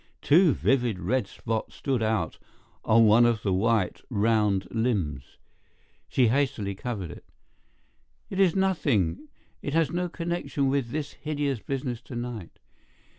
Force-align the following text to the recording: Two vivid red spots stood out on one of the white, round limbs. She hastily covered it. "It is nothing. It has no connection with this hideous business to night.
Two 0.23 0.53
vivid 0.53 0.97
red 0.97 1.27
spots 1.27 1.75
stood 1.75 2.01
out 2.01 2.39
on 2.83 3.05
one 3.05 3.23
of 3.23 3.43
the 3.43 3.53
white, 3.53 4.01
round 4.09 4.67
limbs. 4.71 5.37
She 6.09 6.29
hastily 6.29 6.73
covered 6.73 7.11
it. 7.11 7.23
"It 8.27 8.39
is 8.39 8.55
nothing. 8.55 9.27
It 9.61 9.75
has 9.75 9.91
no 9.91 10.09
connection 10.09 10.69
with 10.69 10.89
this 10.89 11.11
hideous 11.13 11.59
business 11.59 12.01
to 12.01 12.15
night. 12.15 12.57